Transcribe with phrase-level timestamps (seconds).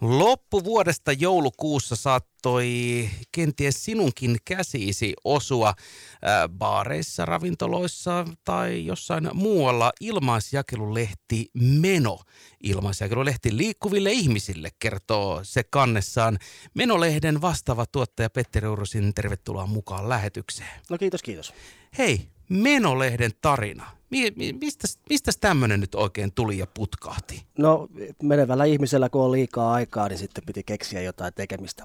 [0.00, 5.74] Loppuvuodesta joulukuussa saattoi kenties sinunkin käsiisi osua
[6.22, 12.18] ää, baareissa, ravintoloissa tai jossain muualla ilmaisjakelulehti Meno.
[12.62, 16.38] Ilmaisjakelulehti liikkuville ihmisille kertoo se kannessaan
[16.74, 19.14] Menolehden vastaava tuottaja Petteri Urusin.
[19.14, 20.80] Tervetuloa mukaan lähetykseen.
[20.90, 21.52] No kiitos, kiitos.
[21.98, 23.86] Hei, Menolehden tarina.
[24.10, 27.42] Mi- mi- mistä, mistä tämmöinen nyt oikein tuli ja putkahti?
[27.58, 27.88] No
[28.22, 31.84] menevällä ihmisellä, kun on liikaa aikaa, niin sitten piti keksiä jotain tekemistä.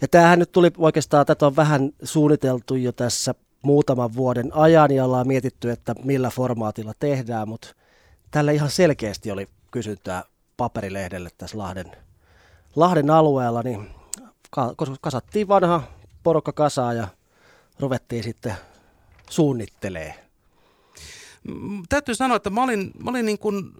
[0.00, 5.04] Ja tämähän nyt tuli oikeastaan, tätä on vähän suunniteltu jo tässä muutaman vuoden ajan ja
[5.04, 7.68] ollaan mietitty, että millä formaatilla tehdään, mutta
[8.30, 10.24] tällä ihan selkeästi oli kysyntää
[10.56, 11.92] paperilehdelle tässä Lahden,
[12.76, 13.90] Lahden alueella, niin
[15.00, 15.82] kasattiin vanha
[16.22, 17.08] porukka kasaan ja
[17.80, 18.54] ruvettiin sitten
[19.32, 20.14] suunnittelee.
[21.48, 23.72] Mm, täytyy sanoa, että mä olin, mä olin niin kuin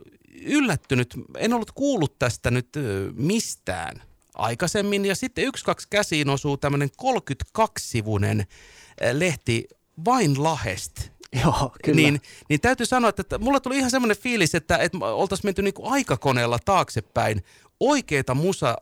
[0.43, 1.15] yllättynyt.
[1.37, 2.69] En ollut kuullut tästä nyt
[3.15, 4.03] mistään
[4.35, 5.05] aikaisemmin.
[5.05, 8.47] Ja sitten yksi, kaksi käsiin osuu tämmöinen 32-sivuinen
[9.13, 9.69] lehti
[10.05, 11.13] vain Lahest.
[11.45, 11.97] Joo, kyllä.
[11.97, 15.75] Niin, niin täytyy sanoa, että mulla tuli ihan semmoinen fiilis, että, että oltaisiin menty niin
[15.75, 17.45] kuin aikakoneella taaksepäin
[17.81, 18.77] oikeita musa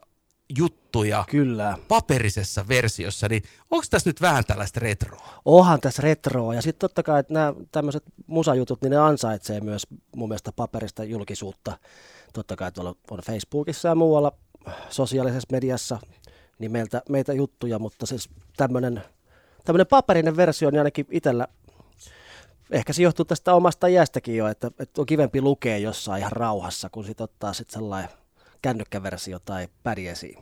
[0.57, 1.77] juttuja Kyllä.
[1.87, 5.41] paperisessa versiossa, niin onko tässä nyt vähän tällaista retroa?
[5.45, 9.87] Onhan tässä retroa ja sitten totta kai, että nämä tämmöiset musajutut, niin ne ansaitsee myös
[10.15, 11.77] mun mielestä paperista julkisuutta.
[12.33, 14.31] Totta kai tuolla on Facebookissa ja muualla
[14.89, 15.99] sosiaalisessa mediassa
[16.59, 19.03] niin meiltä, meitä juttuja, mutta siis tämmöinen
[19.65, 21.47] tämmöinen paperinen versio, niin ainakin itsellä
[22.71, 26.89] ehkä se johtuu tästä omasta iästäkin jo, että, että on kivempi lukea jossain ihan rauhassa,
[26.89, 28.09] kun sitten ottaa sitten sellainen
[28.61, 30.35] kännykkäversio tai pädiesi.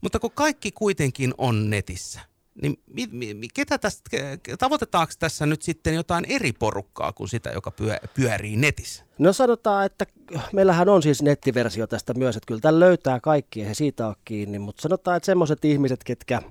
[0.00, 2.20] Mutta kun kaikki kuitenkin on netissä,
[2.62, 4.10] niin mi, mi, ketä tästä,
[4.58, 9.04] tavoitetaanko tässä nyt sitten jotain eri porukkaa kuin sitä, joka pyö, pyörii netissä?
[9.18, 10.06] No sanotaan, että
[10.52, 14.14] meillähän on siis nettiversio tästä myös, että kyllä tämä löytää kaikki ja he siitä on
[14.24, 16.42] kiinni, mutta sanotaan, että semmoiset ihmiset, ketkä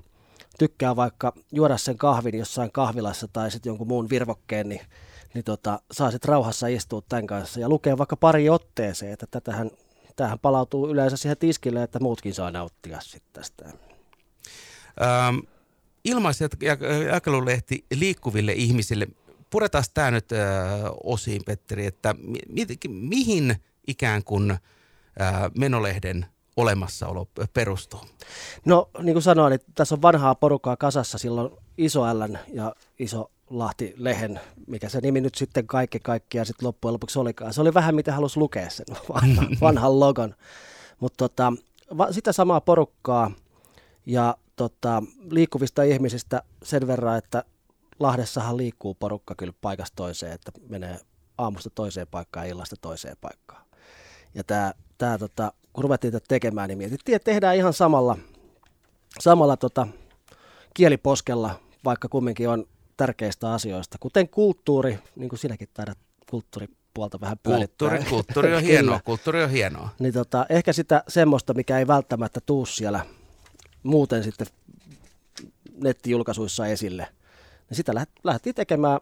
[0.59, 4.81] tykkää vaikka juoda sen kahvin jossain kahvilassa tai sitten jonkun muun virvokkeen, niin,
[5.33, 9.71] niin tota, saa sitten rauhassa istua tämän kanssa ja lukea vaikka pari otteeseen, että tätähän
[10.15, 13.65] tämähän palautuu yleensä siihen tiskille, että muutkin saa nauttia sitten tästä.
[13.65, 15.37] Ähm,
[16.03, 19.07] ilmaisjakelulehti liikkuville ihmisille.
[19.49, 20.39] Puretaan tämä nyt äh,
[21.03, 23.55] osiin, Petteri, että mi- mi- mihin
[23.87, 24.59] ikään kuin äh,
[25.57, 26.25] menolehden
[26.57, 27.99] olemassaolo perustuu?
[28.65, 33.31] No niin kuin sanoin, niin tässä on vanhaa porukkaa kasassa silloin iso L ja iso
[33.49, 37.53] Lahti-lehen, mikä se nimi nyt sitten kaikki kaikkia sitten loppujen lopuksi olikaan.
[37.53, 38.85] Se oli vähän mitä halusi lukea sen
[39.61, 40.35] vanhan, logon.
[40.99, 41.53] Mutta tota,
[42.11, 43.31] sitä samaa porukkaa
[44.05, 47.43] ja tota, liikkuvista ihmisistä sen verran, että
[47.99, 50.99] Lahdessahan liikkuu porukka kyllä paikasta toiseen, että menee
[51.37, 53.65] aamusta toiseen paikkaan ja illasta toiseen paikkaan.
[54.33, 54.43] Ja
[54.97, 58.17] tämä, tota, kun ruvettiin tätä tekemään, niin mietittiin, että tehdään ihan samalla,
[59.19, 59.87] samalla tota,
[60.73, 62.65] kieliposkella, vaikka kumminkin on
[62.97, 65.97] tärkeistä asioista, kuten kulttuuri, niin kuin sinäkin taidat
[66.29, 67.89] kulttuuripuolta vähän pyörittää.
[67.89, 69.89] Kulttuuri, kulttuuri on hienoa, kulttuuri on hienoa.
[69.99, 73.05] Niin tota, ehkä sitä semmoista, mikä ei välttämättä tuu siellä
[73.83, 74.47] muuten sitten
[75.83, 77.07] nettijulkaisuissa esille,
[77.69, 77.93] niin sitä
[78.23, 78.99] lähdettiin tekemään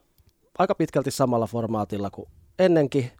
[0.57, 2.27] aika pitkälti samalla formaatilla kuin
[2.59, 3.11] ennenkin.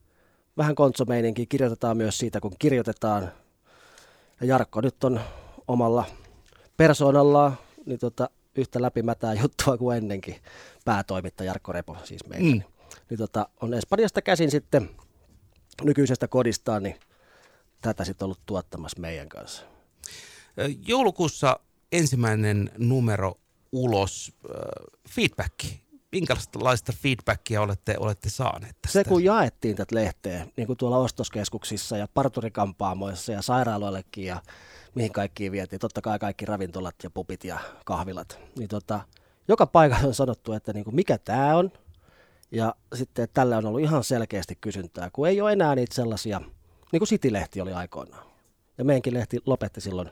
[0.58, 3.31] Vähän kontsomeininkin kirjoitetaan myös siitä, kun kirjoitetaan.
[4.42, 5.20] Ja Jarkko nyt on
[5.68, 6.06] omalla
[6.78, 10.36] persoonallaan, niin tota, yhtä läpimätää juttua kuin ennenkin.
[10.86, 12.56] Päätoimittaja Jarkko Repo siis meillä.
[12.56, 12.62] Mm.
[13.10, 14.90] Niin tota, on Espanjasta käsin sitten
[15.84, 17.00] nykyisestä kodistaan, niin
[17.82, 19.66] tätä sitten ollut tuottamassa meidän kanssa.
[20.88, 21.60] Joulukuussa
[21.92, 23.36] ensimmäinen numero
[23.72, 24.34] ulos.
[25.10, 25.54] Feedback.
[26.13, 29.00] Minkälaista feedbackia olette, olette saaneet tästä?
[29.00, 34.41] Se kun jaettiin tätä lehteä, niin kuin tuolla ostoskeskuksissa ja parturikampaamoissa ja sairaaloillekin ja
[34.96, 35.79] mihin kaikkiin vietiin.
[35.79, 38.40] Totta kai kaikki ravintolat ja pupit ja kahvilat.
[38.57, 39.00] Niin tota,
[39.47, 41.72] joka paikassa on sanottu, että niin kuin mikä tämä on.
[42.52, 46.41] Ja sitten tällä on ollut ihan selkeästi kysyntää, kun ei ole enää niitä sellaisia,
[46.91, 48.25] niin kuin City-lehti oli aikoinaan.
[48.78, 50.09] Ja meidänkin lehti lopetti silloin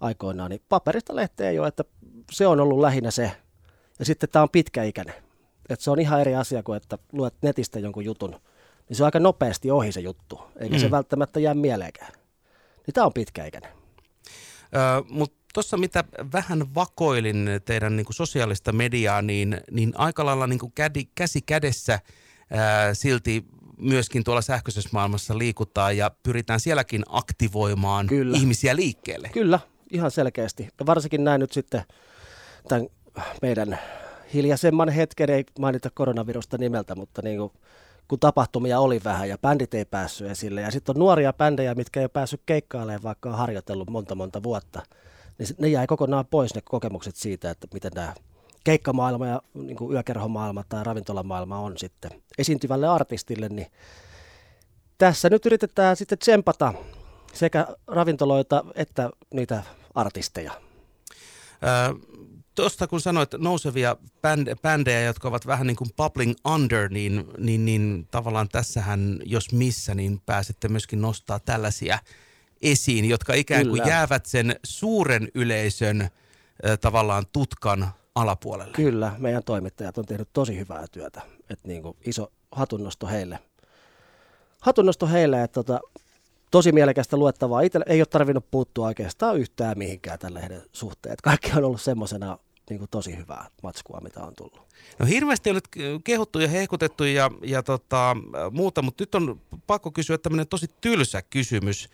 [0.00, 1.84] aikoinaan, niin paperista lehteä ei ole, että
[2.32, 3.32] se on ollut lähinnä se.
[3.98, 5.27] Ja sitten tämä on pitkäikäinen.
[5.68, 8.30] Että se on ihan eri asia kuin, että luet netistä jonkun jutun,
[8.88, 10.80] niin se on aika nopeasti ohi se juttu, eikä mm.
[10.80, 12.12] se välttämättä jää mieleenkään.
[12.86, 13.70] Niin tämä on pitkäikäinen.
[15.10, 20.58] Mutta tuossa mitä vähän vakoilin teidän niin kuin sosiaalista mediaa, niin, niin aika lailla niin
[20.58, 22.00] kuin kädi, käsi kädessä
[22.50, 23.44] ää, silti
[23.78, 28.36] myöskin tuolla sähköisessä maailmassa liikutaan ja pyritään sielläkin aktivoimaan Kyllä.
[28.36, 29.28] ihmisiä liikkeelle.
[29.28, 29.60] Kyllä,
[29.92, 30.68] ihan selkeästi.
[30.80, 31.82] Ja varsinkin näin nyt sitten
[32.68, 32.86] tämän
[33.42, 33.78] meidän
[34.34, 37.52] hiljaisemman hetken, ei mainita koronavirusta nimeltä, mutta niin kuin
[38.08, 40.60] kun tapahtumia oli vähän ja bändit ei päässyt esille.
[40.60, 44.42] Ja sitten on nuoria bändejä, mitkä ei ole päässyt keikkailemaan, vaikka on harjoitellut monta monta
[44.42, 44.82] vuotta.
[45.38, 48.14] Niin ne jäi kokonaan pois ne kokemukset siitä, että miten tämä
[48.64, 53.66] keikkamaailma ja niin kuin yökerhomaailma tai ravintolamaailma on sitten esiintyvälle artistille, niin
[54.98, 56.74] tässä nyt yritetään sitten tsempata
[57.32, 59.62] sekä ravintoloita että niitä
[59.94, 60.52] artisteja.
[62.62, 63.96] Tuosta kun sanoit nousevia
[64.62, 69.94] bändejä, jotka ovat vähän niin kuin bubbling under, niin, niin, niin tavallaan tässähän, jos missä,
[69.94, 71.98] niin pääsette myöskin nostaa tällaisia
[72.62, 73.94] esiin, jotka ikään kuin Kyllä.
[73.94, 76.10] jäävät sen suuren yleisön äh,
[76.80, 78.72] tavallaan tutkan alapuolelle.
[78.72, 81.22] Kyllä, meidän toimittajat on tehnyt tosi hyvää työtä.
[81.50, 83.38] Että niin kuin iso hatunnosto heille.
[84.60, 85.80] Hatunnosto heille, että tota,
[86.50, 87.60] tosi mielekästä luettavaa.
[87.60, 91.12] Itse ei ole tarvinnut puuttua oikeastaan yhtään mihinkään tällä lehden suhteen.
[91.12, 92.38] Että kaikki on ollut semmoisena
[92.70, 94.62] niin kuin tosi hyvää matskua, mitä on tullut.
[94.98, 95.68] No hirveästi nyt
[96.04, 98.16] kehuttu ja hehkutettu ja, ja tota,
[98.50, 101.88] muuta, mutta nyt on pakko kysyä tämmöinen tosi tylsä kysymys,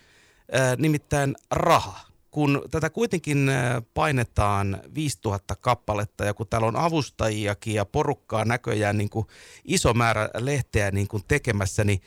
[0.55, 1.99] äh, nimittäin raha.
[2.31, 3.51] Kun tätä kuitenkin
[3.93, 9.27] painetaan 5000 kappaletta ja kun täällä on avustajiakin ja porukkaa näköjään niin kuin
[9.65, 12.01] iso määrä lehteä niin kuin tekemässä, niin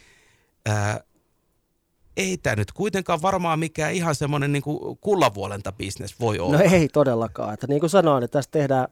[0.66, 1.00] ää,
[2.18, 4.62] ei tämä nyt kuitenkaan varmaan mikään ihan semmoinen niin
[5.00, 6.56] kullavuolenta bisnes voi olla.
[6.58, 7.54] No ei todellakaan.
[7.54, 8.88] Että niin kuin sanoin, että tässä tehdään,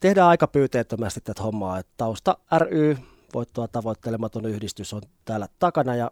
[0.00, 1.78] tehdään aika pyyteettömästi tätä hommaa.
[1.78, 2.96] Että tausta ry,
[3.34, 6.10] voittoa tavoittelematon yhdistys on täällä takana ja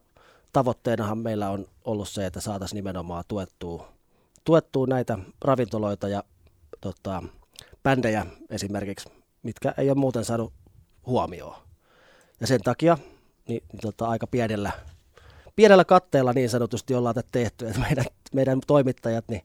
[0.52, 3.92] tavoitteenahan meillä on ollut se, että saataisiin nimenomaan tuettua,
[4.44, 6.24] tuettua näitä ravintoloita ja
[6.80, 7.22] tota,
[7.82, 9.08] bändejä esimerkiksi,
[9.42, 10.52] mitkä ei ole muuten saanut
[11.06, 11.56] huomioon.
[12.40, 12.98] Ja sen takia
[13.48, 14.72] niin, niin tota, aika pienellä
[15.56, 18.04] pienellä katteella niin sanotusti ollaan tätä tehty, että meidän,
[18.34, 19.42] meidän toimittajat, niin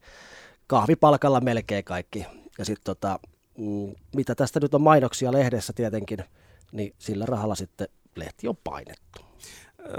[0.68, 2.25] kahvipalkalla melkein kaikki.
[2.57, 3.19] Ja sitten tota,
[3.57, 6.19] mm, mitä tästä nyt on mainoksia lehdessä tietenkin,
[6.71, 9.21] niin sillä rahalla sitten lehti on painettu.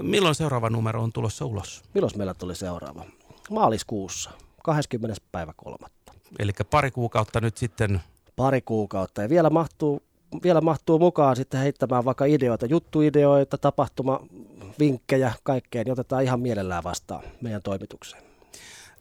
[0.03, 1.83] Milloin seuraava numero on tulossa ulos?
[1.95, 3.05] Milloin meillä tuli seuraava?
[3.51, 4.31] Maaliskuussa,
[4.65, 5.21] 20.
[5.33, 6.13] päivä kolmatta.
[6.39, 8.01] Eli pari kuukautta nyt sitten.
[8.37, 10.03] Pari kuukautta ja vielä mahtuu,
[10.43, 14.21] vielä mahtuu mukaan sitten heittämään vaikka ideoita, juttuideoita, tapahtuma,
[14.79, 18.23] vinkkejä, kaikkeen, niin otetaan ihan mielellään vastaan meidän toimitukseen.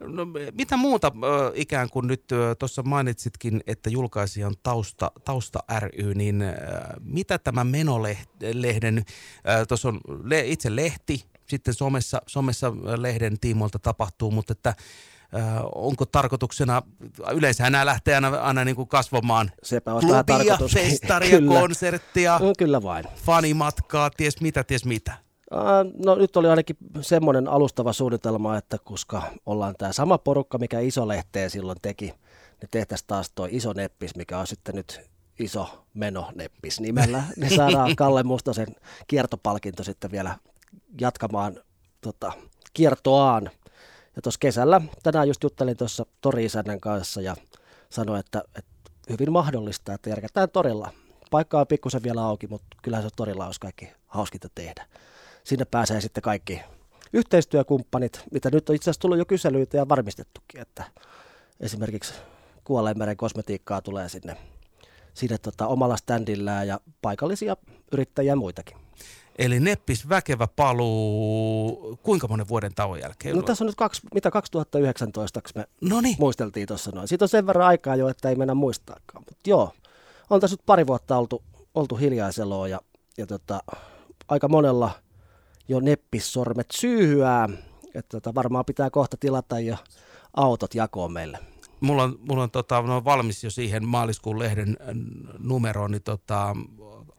[0.00, 1.12] No, mitä muuta
[1.54, 2.24] ikään kuin nyt
[2.58, 6.44] tuossa mainitsitkin, että julkaisija on Tausta, Tausta ry, niin
[7.00, 9.04] mitä tämä menolehden,
[9.68, 10.00] tuossa on
[10.44, 14.74] itse lehti, sitten somessa, somessa lehden tiimoilta tapahtuu, mutta että
[15.74, 16.82] onko tarkoituksena,
[17.34, 21.60] yleensä nämä lähtee aina, aina niin kuin kasvamaan Sepä on klubia, festaria, kyllä.
[21.60, 23.04] konserttia, no, kyllä vain.
[23.24, 25.12] fanimatkaa, ties mitä, ties mitä.
[26.04, 31.08] No nyt oli ainakin semmoinen alustava suunnitelma, että koska ollaan tämä sama porukka, mikä iso
[31.08, 32.04] lehteä silloin teki,
[32.60, 35.00] niin tehtäisiin taas tuo iso neppis, mikä on sitten nyt
[35.38, 38.76] iso menoneppis nimellä, niin saadaan Kalle Mustosen
[39.06, 40.36] kiertopalkinto sitten vielä
[41.00, 41.60] jatkamaan
[42.00, 42.32] tota,
[42.72, 43.50] kiertoaan.
[44.18, 46.46] Ja tuossa kesällä, tänään just juttelin tuossa tori
[46.80, 47.36] kanssa ja
[47.90, 50.92] sanoin, että, että hyvin mahdollista, että järkätään torilla.
[51.30, 54.86] Paikka on pikkusen vielä auki, mutta kyllähän se torilla olisi kaikki hauskinta tehdä
[55.48, 56.60] sinne pääsee sitten kaikki
[57.12, 60.84] yhteistyökumppanit, mitä nyt on itse asiassa tullut jo kyselyitä ja varmistettukin, että
[61.60, 62.14] esimerkiksi
[62.64, 64.36] Kuolleenmeren kosmetiikkaa tulee sinne,
[65.14, 67.56] sinne tota, omalla standillään ja paikallisia
[67.92, 68.76] yrittäjiä ja muitakin.
[69.38, 73.36] Eli Neppis väkevä paluu, kuinka monen vuoden tauon jälkeen?
[73.36, 76.16] No tässä on nyt kaksi, mitä 2019 me Noniin.
[76.18, 77.08] muisteltiin tuossa noin.
[77.08, 79.24] Siitä on sen verran aikaa jo, että ei mennä muistaakaan.
[79.28, 79.72] Mutta joo,
[80.30, 81.42] on tässä nyt pari vuotta oltu,
[81.74, 82.80] oltu hiljaiseloa ja,
[83.18, 83.60] ja tota,
[84.28, 84.90] aika monella–
[85.68, 87.48] jo neppissormet syyhyää.
[87.94, 89.76] Että tota, varmaan pitää kohta tilata jo
[90.36, 91.38] autot jakoon meille.
[91.80, 94.86] Mulla on, mulla on tota, no valmis jo siihen maaliskuun lehden äh,
[95.38, 96.56] numeroon, niin tota,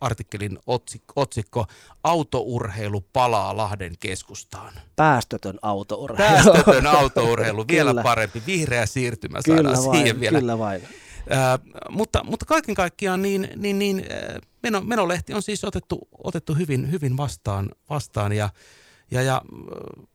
[0.01, 1.66] artikkelin otsikko, otsikko
[2.04, 4.74] Autourheilu palaa Lahden keskustaan.
[4.96, 6.44] Päästötön autourheilu.
[6.44, 8.04] Päästötön autourheilu, vielä kyllä.
[8.04, 8.44] parempi.
[8.48, 10.39] Vihreä siirtymä saadaan kyllä vain, siihen vielä.
[10.39, 10.82] Kyllä vain.
[11.32, 16.54] Äh, mutta, mutta kaiken kaikkiaan niin, niin, niin äh, meno, menolehti on siis otettu, otettu
[16.54, 18.50] hyvin, hyvin vastaan, vastaan ja,
[19.12, 20.06] ja, ja äh,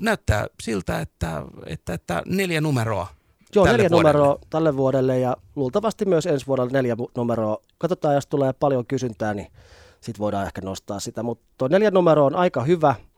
[0.00, 3.17] näyttää siltä, että, että, että neljä numeroa
[3.54, 4.12] Joo, neljä vuodelle.
[4.12, 7.58] numeroa tälle vuodelle ja luultavasti myös ensi vuodelle neljä numeroa.
[7.78, 9.46] Katsotaan, jos tulee paljon kysyntää, niin
[10.00, 11.22] sitten voidaan ehkä nostaa sitä.
[11.22, 12.94] Mutta neljä numeroa on aika hyvä–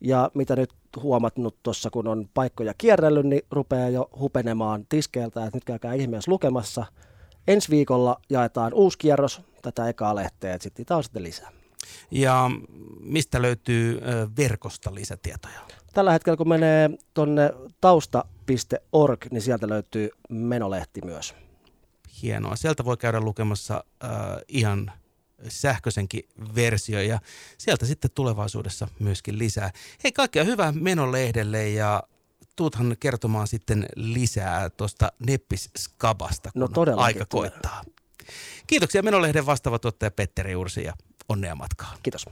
[0.00, 0.70] ja mitä nyt
[1.02, 6.30] huomannut tuossa, kun on paikkoja kierrellyt, niin rupeaa jo hupenemaan tiskeiltä, että nyt käykää ihmeessä
[6.30, 6.86] lukemassa.
[7.48, 11.50] Ensi viikolla jaetaan uusi kierros tätä ekaa lehteä, että sitten on sitten lisää.
[12.10, 12.50] Ja
[13.00, 14.00] mistä löytyy
[14.36, 15.60] verkosta lisätietoja?
[15.96, 17.50] Tällä hetkellä kun menee tuonne
[17.80, 21.34] tausta.org, niin sieltä löytyy menolehti myös.
[22.22, 22.56] Hienoa.
[22.56, 24.10] Sieltä voi käydä lukemassa äh,
[24.48, 24.92] ihan
[25.48, 27.18] sähköisenkin versio ja
[27.58, 29.70] sieltä sitten tulevaisuudessa myöskin lisää.
[30.04, 32.02] Hei, kaikkea hyvää menolehdelle ja
[32.56, 37.82] tuuthan kertomaan sitten lisää tuosta Neppis-skabasta, No kun todellakin aika koittaa.
[38.66, 40.94] Kiitoksia Menolehden vastaava tuottaja Petteri Ursi ja
[41.28, 41.98] onnea matkaan.
[42.02, 42.26] Kiitos.